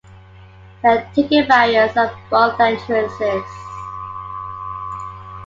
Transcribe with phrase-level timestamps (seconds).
[0.81, 3.43] There are ticket barriers at both entrances.